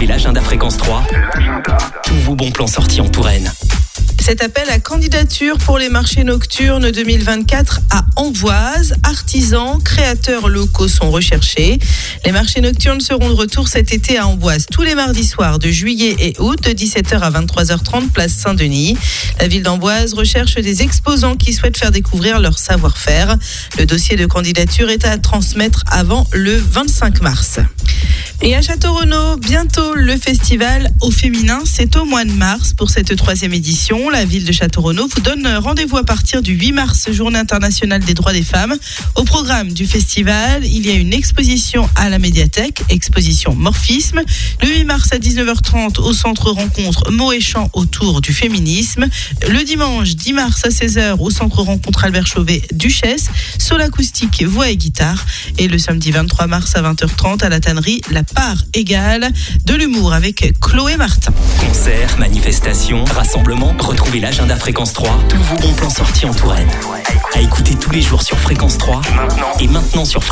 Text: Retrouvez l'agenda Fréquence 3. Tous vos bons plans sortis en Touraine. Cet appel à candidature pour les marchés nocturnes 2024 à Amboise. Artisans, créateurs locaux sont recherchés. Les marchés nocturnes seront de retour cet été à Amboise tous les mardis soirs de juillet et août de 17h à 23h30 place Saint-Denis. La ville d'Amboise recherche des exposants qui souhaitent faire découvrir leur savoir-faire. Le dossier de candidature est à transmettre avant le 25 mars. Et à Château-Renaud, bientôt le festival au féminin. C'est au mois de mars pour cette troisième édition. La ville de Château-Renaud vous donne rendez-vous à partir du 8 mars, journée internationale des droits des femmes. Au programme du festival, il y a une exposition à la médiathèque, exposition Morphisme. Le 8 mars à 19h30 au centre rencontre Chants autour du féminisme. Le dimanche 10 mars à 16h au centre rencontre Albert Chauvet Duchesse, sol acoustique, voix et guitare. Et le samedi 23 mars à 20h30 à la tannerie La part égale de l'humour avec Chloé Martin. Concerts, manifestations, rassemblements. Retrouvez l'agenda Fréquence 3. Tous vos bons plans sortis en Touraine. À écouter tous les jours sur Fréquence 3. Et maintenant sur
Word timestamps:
Retrouvez 0.00 0.14
l'agenda 0.14 0.40
Fréquence 0.40 0.78
3. 0.78 1.06
Tous 2.04 2.14
vos 2.24 2.34
bons 2.34 2.50
plans 2.50 2.66
sortis 2.66 3.02
en 3.02 3.08
Touraine. 3.10 3.52
Cet 4.18 4.42
appel 4.42 4.70
à 4.70 4.78
candidature 4.78 5.58
pour 5.58 5.76
les 5.76 5.90
marchés 5.90 6.24
nocturnes 6.24 6.90
2024 6.90 7.80
à 7.90 8.06
Amboise. 8.16 8.94
Artisans, 9.02 9.78
créateurs 9.84 10.48
locaux 10.48 10.88
sont 10.88 11.10
recherchés. 11.10 11.78
Les 12.24 12.32
marchés 12.32 12.62
nocturnes 12.62 13.02
seront 13.02 13.28
de 13.28 13.34
retour 13.34 13.68
cet 13.68 13.92
été 13.92 14.16
à 14.16 14.26
Amboise 14.26 14.64
tous 14.72 14.82
les 14.82 14.94
mardis 14.94 15.24
soirs 15.24 15.58
de 15.58 15.68
juillet 15.68 16.16
et 16.18 16.34
août 16.38 16.58
de 16.62 16.70
17h 16.70 17.18
à 17.18 17.30
23h30 17.30 18.08
place 18.08 18.32
Saint-Denis. 18.32 18.96
La 19.38 19.48
ville 19.48 19.62
d'Amboise 19.62 20.14
recherche 20.14 20.54
des 20.54 20.80
exposants 20.80 21.36
qui 21.36 21.52
souhaitent 21.52 21.78
faire 21.78 21.90
découvrir 21.90 22.40
leur 22.40 22.58
savoir-faire. 22.58 23.36
Le 23.78 23.84
dossier 23.84 24.16
de 24.16 24.24
candidature 24.24 24.88
est 24.88 25.04
à 25.04 25.18
transmettre 25.18 25.84
avant 25.90 26.26
le 26.32 26.56
25 26.56 27.20
mars. 27.20 27.58
Et 28.42 28.56
à 28.56 28.62
Château-Renaud, 28.62 29.36
bientôt 29.36 29.94
le 29.94 30.16
festival 30.16 30.90
au 31.02 31.10
féminin. 31.10 31.60
C'est 31.66 31.94
au 31.96 32.06
mois 32.06 32.24
de 32.24 32.32
mars 32.32 32.72
pour 32.72 32.88
cette 32.88 33.14
troisième 33.14 33.52
édition. 33.52 34.08
La 34.08 34.24
ville 34.24 34.46
de 34.46 34.52
Château-Renaud 34.52 35.08
vous 35.14 35.20
donne 35.20 35.46
rendez-vous 35.46 35.98
à 35.98 36.04
partir 36.04 36.40
du 36.40 36.52
8 36.52 36.72
mars, 36.72 37.12
journée 37.12 37.38
internationale 37.38 38.02
des 38.02 38.14
droits 38.14 38.32
des 38.32 38.42
femmes. 38.42 38.74
Au 39.14 39.24
programme 39.24 39.70
du 39.72 39.86
festival, 39.86 40.64
il 40.64 40.86
y 40.86 40.90
a 40.90 40.94
une 40.94 41.12
exposition 41.12 41.86
à 41.96 42.08
la 42.08 42.18
médiathèque, 42.18 42.82
exposition 42.88 43.54
Morphisme. 43.54 44.22
Le 44.62 44.68
8 44.68 44.84
mars 44.84 45.12
à 45.12 45.18
19h30 45.18 46.00
au 46.00 46.14
centre 46.14 46.50
rencontre 46.50 47.10
Chants 47.40 47.68
autour 47.74 48.22
du 48.22 48.32
féminisme. 48.32 49.06
Le 49.50 49.64
dimanche 49.64 50.16
10 50.16 50.32
mars 50.32 50.64
à 50.64 50.70
16h 50.70 51.18
au 51.18 51.30
centre 51.30 51.60
rencontre 51.60 52.04
Albert 52.04 52.26
Chauvet 52.26 52.62
Duchesse, 52.72 53.26
sol 53.58 53.82
acoustique, 53.82 54.42
voix 54.44 54.70
et 54.70 54.78
guitare. 54.78 55.26
Et 55.58 55.68
le 55.68 55.76
samedi 55.78 56.10
23 56.10 56.46
mars 56.46 56.74
à 56.74 56.80
20h30 56.82 57.44
à 57.44 57.50
la 57.50 57.60
tannerie 57.60 58.00
La 58.10 58.22
part 58.34 58.56
égale 58.74 59.32
de 59.64 59.74
l'humour 59.74 60.12
avec 60.12 60.58
Chloé 60.60 60.96
Martin. 60.96 61.32
Concerts, 61.60 62.18
manifestations, 62.18 63.04
rassemblements. 63.04 63.74
Retrouvez 63.78 64.20
l'agenda 64.20 64.56
Fréquence 64.56 64.92
3. 64.92 65.24
Tous 65.28 65.42
vos 65.42 65.56
bons 65.56 65.72
plans 65.74 65.90
sortis 65.90 66.26
en 66.26 66.34
Touraine. 66.34 66.68
À 67.34 67.40
écouter 67.40 67.74
tous 67.74 67.90
les 67.90 68.02
jours 68.02 68.22
sur 68.22 68.38
Fréquence 68.38 68.78
3. 68.78 69.02
Et 69.60 69.68
maintenant 69.68 70.04
sur 70.04 70.24